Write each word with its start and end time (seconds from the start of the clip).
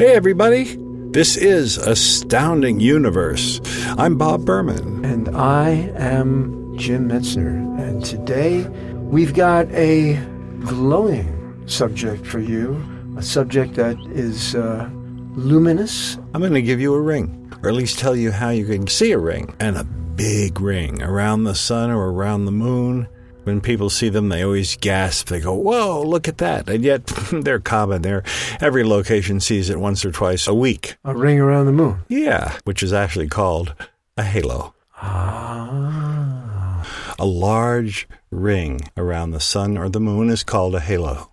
Hey, 0.00 0.14
everybody. 0.14 0.78
This 1.10 1.36
is 1.36 1.76
Astounding 1.76 2.80
Universe. 2.80 3.60
I'm 3.98 4.16
Bob 4.16 4.46
Berman. 4.46 5.04
And 5.04 5.28
I 5.36 5.92
am 5.94 6.74
Jim 6.78 7.10
Metzner. 7.10 7.78
And 7.78 8.02
today 8.02 8.62
we've 8.96 9.34
got 9.34 9.70
a 9.72 10.14
glowing 10.60 11.62
subject 11.68 12.26
for 12.26 12.38
you, 12.38 12.82
a 13.18 13.22
subject 13.22 13.74
that 13.74 13.98
is 14.06 14.54
uh, 14.54 14.88
luminous. 15.34 16.16
I'm 16.32 16.40
going 16.40 16.54
to 16.54 16.62
give 16.62 16.80
you 16.80 16.94
a 16.94 17.00
ring, 17.02 17.52
or 17.62 17.68
at 17.68 17.74
least 17.74 17.98
tell 17.98 18.16
you 18.16 18.30
how 18.30 18.48
you 18.48 18.64
can 18.64 18.86
see 18.86 19.12
a 19.12 19.18
ring, 19.18 19.54
and 19.60 19.76
a 19.76 19.84
big 19.84 20.62
ring 20.62 21.02
around 21.02 21.44
the 21.44 21.54
sun 21.54 21.90
or 21.90 22.10
around 22.10 22.46
the 22.46 22.52
moon. 22.52 23.06
When 23.44 23.60
people 23.60 23.90
see 23.90 24.08
them, 24.10 24.28
they 24.28 24.42
always 24.42 24.76
gasp. 24.76 25.28
They 25.28 25.40
go, 25.40 25.54
"Whoa, 25.54 26.02
look 26.02 26.28
at 26.28 26.38
that!" 26.38 26.68
And 26.68 26.84
yet, 26.84 27.06
they're 27.32 27.58
common. 27.58 28.02
They're 28.02 28.22
every 28.60 28.84
location 28.84 29.40
sees 29.40 29.70
it 29.70 29.80
once 29.80 30.04
or 30.04 30.12
twice 30.12 30.46
a 30.46 30.54
week. 30.54 30.96
A 31.04 31.14
ring 31.14 31.40
around 31.40 31.66
the 31.66 31.72
moon. 31.72 32.00
Yeah, 32.08 32.58
which 32.64 32.82
is 32.82 32.92
actually 32.92 33.28
called 33.28 33.74
a 34.16 34.22
halo. 34.22 34.74
Ah. 35.00 36.86
A 37.18 37.24
large 37.24 38.08
ring 38.30 38.80
around 38.96 39.30
the 39.30 39.40
sun 39.40 39.76
or 39.76 39.88
the 39.88 40.00
moon 40.00 40.30
is 40.30 40.42
called 40.42 40.74
a 40.74 40.80
halo. 40.80 41.30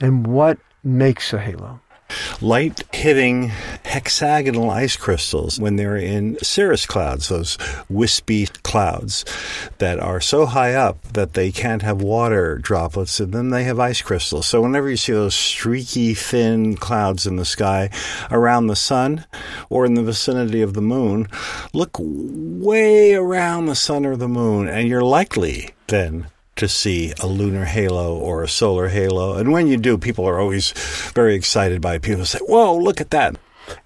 And 0.00 0.26
what 0.26 0.58
makes 0.84 1.32
a 1.32 1.40
halo? 1.40 1.80
Light 2.40 2.82
hitting 2.92 3.50
hexagonal 3.84 4.70
ice 4.70 4.96
crystals 4.96 5.58
when 5.58 5.76
they're 5.76 5.96
in 5.96 6.38
cirrus 6.42 6.86
clouds, 6.86 7.28
those 7.28 7.58
wispy 7.88 8.46
clouds 8.62 9.24
that 9.78 9.98
are 9.98 10.20
so 10.20 10.46
high 10.46 10.74
up 10.74 11.02
that 11.12 11.34
they 11.34 11.50
can't 11.50 11.82
have 11.82 12.02
water 12.02 12.58
droplets 12.58 13.20
and 13.20 13.32
then 13.32 13.50
they 13.50 13.64
have 13.64 13.78
ice 13.78 14.02
crystals. 14.02 14.46
So 14.46 14.62
whenever 14.62 14.88
you 14.88 14.96
see 14.96 15.12
those 15.12 15.34
streaky, 15.34 16.14
thin 16.14 16.76
clouds 16.76 17.26
in 17.26 17.36
the 17.36 17.44
sky 17.44 17.90
around 18.30 18.66
the 18.66 18.76
sun 18.76 19.24
or 19.68 19.84
in 19.84 19.94
the 19.94 20.02
vicinity 20.02 20.62
of 20.62 20.74
the 20.74 20.82
moon, 20.82 21.28
look 21.72 21.96
way 21.98 23.14
around 23.14 23.66
the 23.66 23.74
sun 23.74 24.06
or 24.06 24.16
the 24.16 24.28
moon 24.28 24.68
and 24.68 24.88
you're 24.88 25.02
likely 25.02 25.70
then 25.88 26.26
to 26.58 26.68
see 26.68 27.12
a 27.20 27.26
lunar 27.26 27.64
halo 27.64 28.16
or 28.16 28.42
a 28.42 28.48
solar 28.48 28.88
halo. 28.88 29.36
And 29.36 29.52
when 29.52 29.66
you 29.66 29.76
do, 29.76 29.98
people 29.98 30.26
are 30.26 30.40
always 30.40 30.72
very 31.14 31.34
excited 31.34 31.80
by 31.80 31.94
it. 31.94 32.02
People 32.02 32.24
say, 32.24 32.38
Whoa, 32.40 32.76
look 32.76 33.00
at 33.00 33.10
that. 33.10 33.36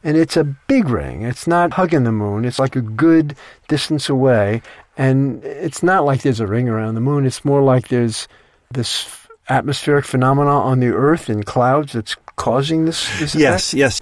And 0.05 0.17
it's 0.17 0.37
a 0.37 0.45
big 0.45 0.89
ring. 0.89 1.23
It's 1.23 1.47
not 1.47 1.73
hugging 1.73 2.05
the 2.05 2.12
moon. 2.12 2.45
It's 2.45 2.59
like 2.59 2.77
a 2.77 2.83
good 2.83 3.37
distance 3.69 4.09
away. 4.09 4.62
And 4.97 5.45
it's 5.45 5.83
not 5.83 6.05
like 6.05 6.23
there's 6.23 6.41
a 6.41 6.47
ring 6.47 6.69
around 6.69 6.95
the 6.95 7.01
moon. 7.01 7.27
It's 7.27 7.45
more 7.45 7.62
like 7.62 7.89
there's 7.89 8.29
this 8.70 9.09
atmospheric 9.48 10.05
phenomena 10.05 10.51
on 10.51 10.81
the 10.81 10.89
Earth 10.89 11.29
in 11.29 11.42
clouds 11.42 11.92
that's 11.92 12.17
causing 12.36 12.84
this. 12.84 13.19
this 13.19 13.34
yes, 13.34 13.75
yes. 13.75 14.01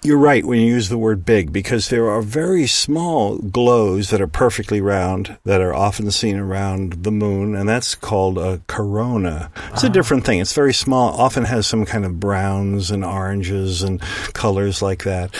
You're 0.00 0.16
right 0.16 0.44
when 0.44 0.60
you 0.60 0.66
use 0.66 0.88
the 0.88 0.96
word 0.96 1.26
big 1.26 1.52
because 1.52 1.88
there 1.88 2.08
are 2.08 2.22
very 2.22 2.68
small 2.68 3.36
glows 3.38 4.10
that 4.10 4.20
are 4.20 4.28
perfectly 4.28 4.80
round 4.80 5.36
that 5.42 5.60
are 5.60 5.74
often 5.74 6.12
seen 6.12 6.38
around 6.38 7.02
the 7.02 7.10
moon, 7.10 7.56
and 7.56 7.68
that's 7.68 7.96
called 7.96 8.38
a 8.38 8.62
corona. 8.68 9.50
It's 9.72 9.82
a 9.82 9.88
different 9.88 10.24
thing. 10.24 10.38
It's 10.38 10.54
very 10.54 10.72
small, 10.72 11.10
often 11.18 11.44
has 11.46 11.66
some 11.66 11.84
kind 11.84 12.04
of 12.04 12.20
browns 12.20 12.92
and 12.92 13.04
oranges 13.04 13.82
and 13.82 14.00
colors 14.34 14.80
like 14.80 15.02
that, 15.02 15.34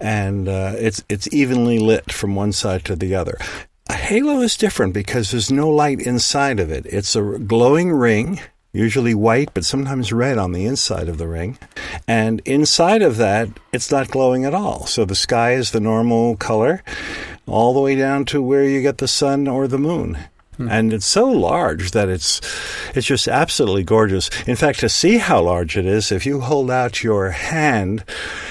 and 0.00 0.48
uh, 0.48 0.72
it's 0.76 1.04
it's 1.10 1.30
evenly 1.30 1.78
lit 1.78 2.10
from 2.10 2.34
one 2.34 2.52
side 2.52 2.86
to 2.86 2.96
the 2.96 3.14
other. 3.14 3.36
A 3.90 3.94
halo 3.94 4.40
is 4.40 4.56
different 4.56 4.94
because 4.94 5.32
there's 5.32 5.52
no 5.52 5.68
light 5.68 6.00
inside 6.00 6.60
of 6.60 6.70
it. 6.70 6.86
It's 6.86 7.14
a 7.14 7.38
glowing 7.38 7.92
ring 7.92 8.40
usually 8.72 9.14
white, 9.14 9.50
but 9.54 9.64
sometimes 9.64 10.12
red 10.12 10.38
on 10.38 10.52
the 10.52 10.66
inside 10.66 11.08
of 11.08 11.18
the 11.18 11.28
ring. 11.28 11.58
And 12.06 12.40
inside 12.44 13.02
of 13.02 13.16
that, 13.16 13.48
it's 13.72 13.90
not 13.90 14.10
glowing 14.10 14.44
at 14.44 14.54
all. 14.54 14.86
So 14.86 15.04
the 15.04 15.14
sky 15.14 15.52
is 15.52 15.70
the 15.70 15.80
normal 15.80 16.36
color, 16.36 16.82
all 17.46 17.72
the 17.74 17.80
way 17.80 17.96
down 17.96 18.24
to 18.26 18.42
where 18.42 18.64
you 18.64 18.82
get 18.82 18.98
the 18.98 19.08
sun 19.08 19.48
or 19.48 19.66
the 19.66 19.78
moon. 19.78 20.18
Hmm. 20.58 20.68
And 20.68 20.92
it's 20.92 21.06
so 21.06 21.26
large 21.26 21.92
that 21.92 22.08
it's 22.08 22.40
it's 22.94 23.06
just 23.06 23.28
absolutely 23.28 23.84
gorgeous. 23.84 24.28
In 24.44 24.56
fact, 24.56 24.80
to 24.80 24.88
see 24.88 25.18
how 25.18 25.40
large 25.42 25.76
it 25.76 25.86
is, 25.86 26.10
if 26.10 26.26
you 26.26 26.40
hold 26.40 26.68
out 26.68 27.04
your 27.04 27.30
hand 27.30 28.04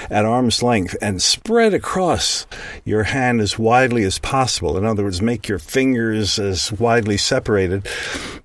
at 0.08 0.24
arm's 0.24 0.62
length 0.62 0.96
and 1.02 1.20
spread 1.20 1.74
across 1.74 2.46
your 2.84 3.04
hand 3.04 3.42
as 3.42 3.58
widely 3.58 4.04
as 4.04 4.18
possible, 4.18 4.78
in 4.78 4.86
other 4.86 5.04
words, 5.04 5.20
make 5.20 5.48
your 5.48 5.58
fingers 5.58 6.38
as 6.38 6.72
widely 6.72 7.18
separated, 7.18 7.86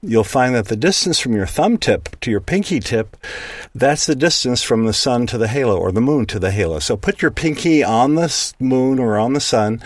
you'll 0.02 0.26
find 0.26 0.54
that 0.54 0.68
the 0.68 0.76
distance 0.76 1.18
from 1.18 1.34
your 1.34 1.48
thumb 1.48 1.78
tip 1.78 2.20
to 2.20 2.30
your 2.30 2.42
pinky 2.42 2.82
tip, 2.82 3.16
that's 3.74 4.06
the 4.06 4.16
distance 4.16 4.62
from 4.62 4.86
the 4.86 4.94
sun 4.94 5.26
to 5.26 5.38
the 5.38 5.48
halo 5.48 5.78
or 5.78 5.94
the 5.94 6.02
moon 6.02 6.26
to 6.26 6.38
the 6.38 6.52
halo. 6.52 6.80
So 6.80 6.98
put 6.98 7.22
your 7.22 7.32
pinky 7.32 7.82
on 7.82 8.16
the 8.16 8.54
moon 8.60 9.00
or 9.00 9.18
on 9.18 9.32
the 9.32 9.40
sun, 9.40 9.82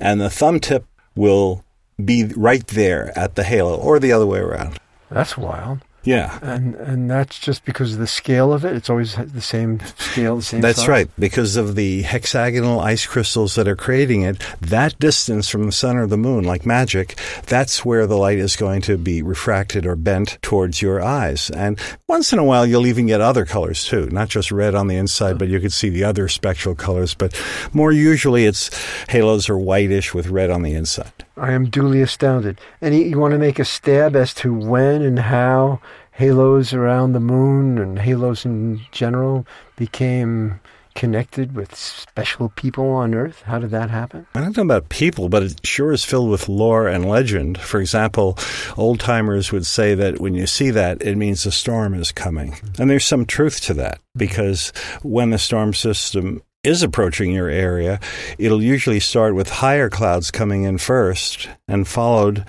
and 0.00 0.20
the 0.20 0.28
thumb 0.28 0.58
tip 0.58 0.86
will 1.14 1.64
be 2.02 2.24
right 2.36 2.66
there 2.68 3.16
at 3.18 3.34
the 3.34 3.44
halo 3.44 3.76
or 3.76 3.98
the 3.98 4.12
other 4.12 4.26
way 4.26 4.38
around. 4.38 4.78
That's 5.10 5.36
wild. 5.36 5.80
Yeah. 6.04 6.38
And 6.42 6.74
and 6.74 7.10
that's 7.10 7.38
just 7.38 7.64
because 7.64 7.94
of 7.94 7.98
the 7.98 8.06
scale 8.06 8.52
of 8.52 8.64
it. 8.64 8.74
It's 8.74 8.90
always 8.90 9.14
the 9.14 9.40
same 9.40 9.80
scale, 9.98 10.36
the 10.36 10.42
same 10.42 10.60
That's 10.60 10.80
size? 10.80 10.88
right. 10.88 11.10
Because 11.18 11.56
of 11.56 11.76
the 11.76 12.02
hexagonal 12.02 12.80
ice 12.80 13.06
crystals 13.06 13.54
that 13.54 13.68
are 13.68 13.76
creating 13.76 14.22
it, 14.22 14.42
that 14.60 14.98
distance 14.98 15.48
from 15.48 15.64
the 15.64 15.72
sun 15.72 15.96
or 15.96 16.06
the 16.06 16.16
moon, 16.16 16.44
like 16.44 16.66
magic, 16.66 17.18
that's 17.46 17.84
where 17.84 18.06
the 18.06 18.16
light 18.16 18.38
is 18.38 18.56
going 18.56 18.82
to 18.82 18.96
be 18.98 19.22
refracted 19.22 19.86
or 19.86 19.96
bent 19.96 20.38
towards 20.42 20.82
your 20.82 21.00
eyes. 21.00 21.50
And 21.50 21.78
once 22.08 22.32
in 22.32 22.38
a 22.38 22.44
while, 22.44 22.66
you'll 22.66 22.86
even 22.86 23.06
get 23.06 23.20
other 23.20 23.44
colors 23.44 23.84
too, 23.84 24.06
not 24.10 24.28
just 24.28 24.50
red 24.50 24.74
on 24.74 24.88
the 24.88 24.96
inside, 24.96 25.38
but 25.38 25.48
you 25.48 25.60
could 25.60 25.72
see 25.72 25.88
the 25.88 26.04
other 26.04 26.28
spectral 26.28 26.74
colors. 26.74 27.14
But 27.14 27.40
more 27.72 27.92
usually, 27.92 28.44
it's 28.44 28.70
halos 29.08 29.48
are 29.48 29.58
whitish 29.58 30.14
with 30.14 30.28
red 30.28 30.50
on 30.50 30.62
the 30.62 30.74
inside. 30.74 31.12
I 31.36 31.52
am 31.52 31.70
duly 31.70 32.02
astounded. 32.02 32.60
And 32.80 32.94
you, 32.94 33.04
you 33.04 33.18
want 33.18 33.32
to 33.32 33.38
make 33.38 33.58
a 33.58 33.64
stab 33.64 34.14
as 34.16 34.34
to 34.34 34.52
when 34.52 35.02
and 35.02 35.18
how 35.18 35.80
halos 36.12 36.72
around 36.72 37.12
the 37.12 37.20
moon 37.20 37.78
and 37.78 37.98
halos 37.98 38.44
in 38.44 38.80
general 38.92 39.46
became 39.76 40.60
connected 40.94 41.54
with 41.54 41.74
special 41.74 42.50
people 42.50 42.90
on 42.90 43.14
Earth? 43.14 43.42
How 43.42 43.58
did 43.58 43.70
that 43.70 43.90
happen? 43.90 44.26
I 44.34 44.40
don't 44.40 44.56
know 44.56 44.62
about 44.62 44.88
people, 44.88 45.28
but 45.28 45.42
it 45.42 45.66
sure 45.66 45.92
is 45.92 46.04
filled 46.04 46.30
with 46.30 46.48
lore 46.48 46.88
and 46.88 47.08
legend. 47.08 47.58
For 47.58 47.80
example, 47.80 48.38
old 48.76 49.00
timers 49.00 49.52
would 49.52 49.66
say 49.66 49.94
that 49.94 50.20
when 50.20 50.34
you 50.34 50.46
see 50.46 50.70
that, 50.70 51.02
it 51.02 51.16
means 51.16 51.46
a 51.46 51.52
storm 51.52 51.94
is 51.94 52.12
coming. 52.12 52.56
And 52.78 52.90
there's 52.90 53.04
some 53.04 53.26
truth 53.26 53.60
to 53.62 53.74
that 53.74 54.00
because 54.16 54.72
when 55.02 55.30
the 55.30 55.38
storm 55.38 55.74
system 55.74 56.42
is 56.64 56.84
approaching 56.84 57.32
your 57.32 57.48
area, 57.48 57.98
it'll 58.38 58.62
usually 58.62 59.00
start 59.00 59.34
with 59.34 59.48
higher 59.48 59.90
clouds 59.90 60.30
coming 60.30 60.62
in 60.62 60.78
first 60.78 61.48
and 61.66 61.88
followed, 61.88 62.44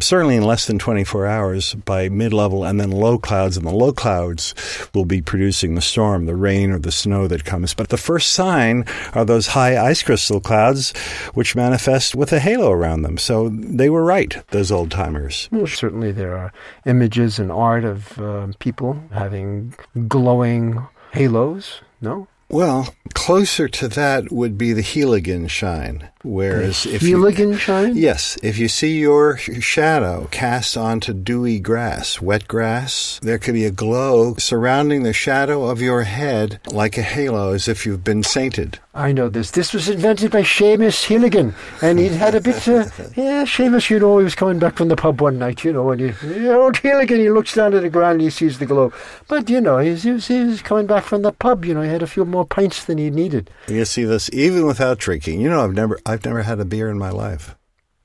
certainly 0.00 0.36
in 0.36 0.42
less 0.42 0.66
than 0.66 0.78
24 0.78 1.26
hours, 1.26 1.72
by 1.72 2.10
mid 2.10 2.34
level 2.34 2.62
and 2.62 2.78
then 2.78 2.90
low 2.90 3.16
clouds. 3.16 3.56
And 3.56 3.66
the 3.66 3.72
low 3.72 3.90
clouds 3.90 4.54
will 4.92 5.06
be 5.06 5.22
producing 5.22 5.74
the 5.74 5.80
storm, 5.80 6.26
the 6.26 6.36
rain 6.36 6.72
or 6.72 6.78
the 6.78 6.92
snow 6.92 7.26
that 7.28 7.46
comes. 7.46 7.72
But 7.72 7.88
the 7.88 7.96
first 7.96 8.34
sign 8.34 8.84
are 9.14 9.24
those 9.24 9.46
high 9.46 9.82
ice 9.82 10.02
crystal 10.02 10.40
clouds, 10.40 10.92
which 11.32 11.56
manifest 11.56 12.14
with 12.14 12.34
a 12.34 12.40
halo 12.40 12.70
around 12.70 13.00
them. 13.00 13.16
So 13.16 13.48
they 13.48 13.88
were 13.88 14.04
right, 14.04 14.36
those 14.48 14.70
old 14.70 14.90
timers. 14.90 15.48
Well, 15.50 15.66
certainly 15.66 16.12
there 16.12 16.36
are 16.36 16.52
images 16.84 17.38
and 17.38 17.50
art 17.50 17.86
of 17.86 18.18
uh, 18.18 18.48
people 18.58 19.02
having 19.10 19.72
glowing 20.06 20.86
halos, 21.12 21.80
no? 22.02 22.28
Well, 22.50 22.94
closer 23.24 23.68
to 23.68 23.88
that 23.88 24.30
would 24.30 24.58
be 24.58 24.74
the 24.74 24.82
Heiligenschein. 24.82 26.10
Whereas 26.22 26.84
if 26.84 27.02
you, 27.02 27.56
shine? 27.56 27.96
Yes, 27.96 28.38
if 28.42 28.58
you 28.58 28.68
see 28.68 28.98
your 28.98 29.36
shadow 29.36 30.28
cast 30.30 30.76
onto 30.76 31.12
dewy 31.12 31.58
grass, 31.58 32.20
wet 32.20 32.48
grass, 32.48 33.18
there 33.22 33.38
could 33.38 33.54
be 33.54 33.66
a 33.66 33.70
glow 33.70 34.34
surrounding 34.36 35.02
the 35.02 35.12
shadow 35.12 35.66
of 35.66 35.82
your 35.82 36.02
head 36.02 36.60
like 36.66 36.98
a 36.98 37.02
halo 37.02 37.52
as 37.52 37.66
if 37.66 37.84
you've 37.84 38.04
been 38.04 38.22
sainted. 38.22 38.78
I 38.94 39.12
know 39.12 39.28
this. 39.28 39.50
This 39.50 39.74
was 39.74 39.88
invented 39.88 40.30
by 40.30 40.42
Seamus 40.42 41.08
Heiligen, 41.08 41.52
and 41.82 41.98
he'd 41.98 42.12
had 42.12 42.36
a 42.36 42.40
bit. 42.40 42.66
Uh, 42.68 42.84
yeah, 43.16 43.44
Seamus, 43.44 43.90
you 43.90 43.98
know, 43.98 44.18
he 44.18 44.24
was 44.24 44.36
coming 44.36 44.60
back 44.60 44.76
from 44.76 44.86
the 44.86 44.94
pub 44.94 45.20
one 45.20 45.36
night, 45.36 45.64
you 45.64 45.72
know, 45.72 45.90
and 45.90 46.00
he, 46.00 46.48
old 46.48 46.76
Heiligen, 46.76 47.18
he 47.18 47.28
looks 47.28 47.54
down 47.54 47.74
at 47.74 47.82
the 47.82 47.90
ground 47.90 48.14
and 48.14 48.22
he 48.22 48.30
sees 48.30 48.60
the 48.60 48.66
glow. 48.66 48.92
But 49.26 49.50
you 49.50 49.60
know, 49.60 49.78
he 49.78 49.90
was, 49.90 50.04
he 50.04 50.12
was, 50.12 50.28
he 50.28 50.44
was 50.44 50.62
coming 50.62 50.86
back 50.86 51.02
from 51.02 51.22
the 51.22 51.32
pub. 51.32 51.64
You 51.64 51.74
know, 51.74 51.82
he 51.82 51.88
had 51.88 52.02
a 52.02 52.06
few 52.06 52.24
more 52.24 52.46
pints 52.46 52.84
than 52.84 52.98
he 52.98 53.10
needed. 53.14 53.50
You 53.68 53.84
see 53.84 54.04
this 54.04 54.28
even 54.32 54.66
without 54.66 54.98
drinking. 54.98 55.40
You 55.40 55.48
know, 55.48 55.64
I've 55.64 55.74
never, 55.74 55.98
I've 56.04 56.24
never 56.24 56.42
had 56.42 56.60
a 56.60 56.64
beer 56.64 56.90
in 56.90 56.98
my 56.98 57.10
life. 57.10 57.56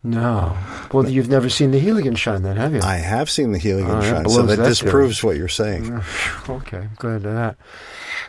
No. 0.01 0.57
Well, 0.94 1.09
you've 1.09 1.27
never 1.27 1.50
seen 1.50 1.71
the 1.71 1.81
Heiligenschein, 1.81 2.41
then, 2.44 2.56
have 2.56 2.73
you? 2.73 2.79
I 2.81 2.95
have 2.95 3.29
seen 3.29 3.51
the 3.51 3.59
Heiligen 3.59 4.25
Oh, 4.25 4.29
so 4.29 4.44
that 4.44 4.56
that 4.57 4.67
disproves 4.67 5.21
what 5.23 5.35
you're 5.35 5.50
saying. 5.50 6.01
Okay, 6.50 6.88
glad 6.95 7.23
to 7.23 7.29
that. 7.29 7.57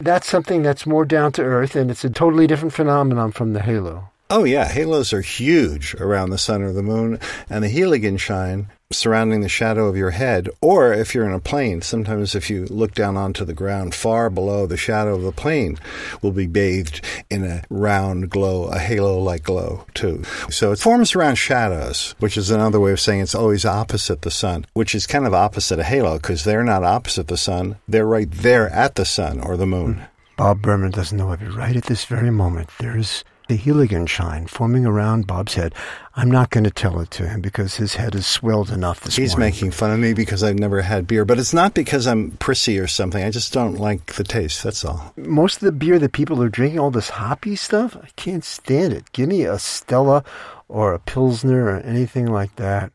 That's 0.01 0.29
something 0.29 0.63
that's 0.63 0.85
more 0.85 1.05
down 1.05 1.33
to 1.33 1.43
earth, 1.43 1.77
and 1.77 1.91
it's 1.91 2.05
a 2.05 2.11
totally 2.11 2.47
different 2.47 2.75
phenomenon 2.75 3.33
from 3.33 3.53
the 3.53 3.63
halo. 3.63 4.11
Oh 4.29 4.45
yeah, 4.45 4.69
halos 4.69 5.13
are 5.13 5.23
huge 5.23 5.95
around 5.97 6.31
the 6.31 6.39
sun 6.39 6.63
or 6.63 6.73
the 6.73 6.83
moon, 6.83 7.19
and 7.49 7.65
the 7.65 7.75
Heiligenschein 7.75 8.67
surrounding 8.93 9.41
the 9.41 9.49
shadow 9.49 9.87
of 9.87 9.97
your 9.97 10.11
head. 10.11 10.49
Or 10.61 10.93
if 10.93 11.15
you're 11.15 11.25
in 11.25 11.33
a 11.33 11.41
plane, 11.41 11.83
sometimes 11.83 12.35
if 12.35 12.51
you 12.51 12.67
look 12.67 12.93
down 12.95 13.17
onto 13.17 13.45
the 13.45 13.55
ground 13.55 13.95
far 13.95 14.31
below 14.31 14.67
the 14.67 14.77
shadow 14.77 15.15
of 15.15 15.23
the 15.23 15.33
plane, 15.33 15.79
will 16.23 16.33
be 16.33 16.47
bathed 16.47 17.01
in 17.31 17.45
a 17.45 17.63
round 17.71 18.31
glow, 18.31 18.65
a 18.65 18.79
halo-like 18.79 19.45
glow 19.45 19.87
too. 19.95 20.23
So 20.51 20.73
it 20.73 20.79
forms 20.79 21.15
around 21.15 21.37
shadows, 21.37 22.15
which 22.19 22.37
is 22.37 22.51
another 22.51 22.81
way 22.81 22.93
of 22.93 23.01
saying 23.01 23.21
it's 23.21 23.35
always 23.35 23.65
opposite 23.65 24.23
the 24.23 24.31
sun, 24.31 24.67
which 24.75 24.95
is 24.95 25.07
kind 25.07 25.27
of 25.27 25.35
opposite 25.35 25.79
a 25.79 25.85
halo 25.85 26.19
because 26.19 26.45
they're 26.45 26.65
not 26.65 26.83
opposite 26.83 27.29
the 27.29 27.37
sun; 27.37 27.77
they're 27.87 28.07
right 28.07 28.31
there 28.31 28.69
at 28.71 28.97
the 28.97 29.05
sun 29.05 29.41
or 29.41 29.57
the 29.57 29.67
moon. 29.67 29.95
Hmm. 29.95 30.05
Bob 30.37 30.63
Berman 30.63 30.91
doesn't 30.91 31.19
know 31.19 31.33
it. 31.33 31.41
Right 31.55 31.77
at 31.77 31.85
this 31.85 32.07
very 32.07 32.31
moment, 32.31 32.71
there's 32.79 33.25
the 33.51 33.59
Heiligenschein 33.59 34.49
forming 34.49 34.87
around 34.87 35.27
Bob's 35.27 35.55
head. 35.55 35.75
I'm 36.15 36.31
not 36.31 36.51
going 36.51 36.63
to 36.63 36.71
tell 36.71 37.01
it 37.01 37.11
to 37.13 37.27
him 37.29 37.41
because 37.41 37.75
his 37.77 37.97
head 37.97 38.15
is 38.15 38.25
swelled 38.25 38.71
enough 38.71 39.01
this 39.01 39.17
He's 39.17 39.33
morning. 39.33 39.49
making 39.53 39.71
fun 39.73 39.91
of 39.91 39.99
me 39.99 40.15
because 40.15 40.45
I've 40.45 40.59
never 40.59 40.83
had 40.83 41.09
beer, 41.09 41.25
but 41.25 41.39
it's 41.41 41.53
not 41.53 41.75
because 41.75 42.07
I'm 42.07 42.31
prissy 42.39 42.79
or 42.79 42.87
something. 42.87 43.25
I 43.25 43.31
just 43.31 43.53
don't 43.53 43.75
like 43.75 44.15
the 44.15 44.23
taste. 44.23 44.63
That's 44.63 44.85
all. 44.85 45.13
Most 45.17 45.57
of 45.57 45.63
the 45.63 45.73
beer 45.73 45.99
that 45.99 46.13
people 46.13 46.41
are 46.45 46.49
drinking, 46.49 46.79
all 46.79 46.93
this 46.93 47.11
hoppy 47.11 47.57
stuff, 47.57 47.97
I 47.97 48.09
can't 48.15 48.45
stand 48.45 48.93
it. 48.93 49.11
Give 49.13 49.29
me 49.29 49.43
a 49.43 49.59
Stella 49.59 50.23
or 50.69 50.93
a 50.95 51.01
Pilsner 51.01 51.65
or 51.67 51.81
anything 51.81 52.27
like 52.27 52.55
that. 52.57 52.93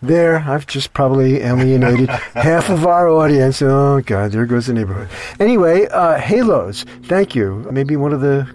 There, 0.00 0.38
I've 0.38 0.66
just 0.66 0.94
probably 0.94 1.42
alienated 1.42 2.08
half 2.34 2.70
of 2.70 2.86
our 2.86 3.08
audience. 3.08 3.60
Oh, 3.60 4.00
God, 4.00 4.32
there 4.32 4.46
goes 4.46 4.68
the 4.68 4.72
neighborhood. 4.72 5.08
Anyway, 5.38 5.86
uh, 5.88 6.16
Halos. 6.18 6.84
Thank 7.02 7.34
you. 7.34 7.66
Maybe 7.70 7.96
one 7.96 8.14
of 8.14 8.20
the 8.22 8.48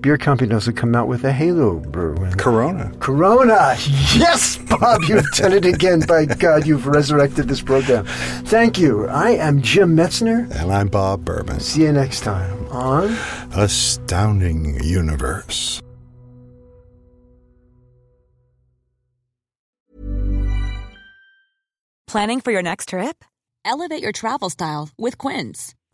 beer 0.00 0.18
company 0.18 0.48
doesn't 0.48 0.74
come 0.74 0.94
out 0.94 1.08
with 1.08 1.24
a 1.24 1.32
Halo 1.32 1.80
brew. 1.80 2.16
And 2.16 2.38
Corona. 2.38 2.92
Corona. 3.00 3.76
Yes, 4.18 4.56
Bob, 4.58 5.02
you've 5.04 5.30
done 5.32 5.52
it 5.52 5.64
again. 5.64 6.00
By 6.00 6.24
God, 6.24 6.66
you've 6.66 6.86
resurrected 6.86 7.46
this 7.48 7.60
program. 7.60 8.04
Thank 8.46 8.78
you. 8.78 9.06
I 9.06 9.30
am 9.30 9.62
Jim 9.62 9.96
Metzner. 9.96 10.50
And 10.60 10.72
I'm 10.72 10.88
Bob 10.88 11.24
Berman. 11.24 11.60
See 11.60 11.82
you 11.82 11.92
next 11.92 12.20
time 12.20 12.66
on 12.68 13.16
Astounding 13.52 14.82
Universe. 14.82 15.80
Planning 22.06 22.40
for 22.40 22.52
your 22.52 22.62
next 22.62 22.88
trip? 22.88 23.24
Elevate 23.64 24.02
your 24.02 24.12
travel 24.12 24.48
style 24.48 24.88
with 24.96 25.18
Quince. 25.18 25.74